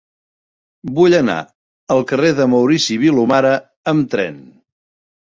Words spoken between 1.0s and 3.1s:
anar al carrer de Maurici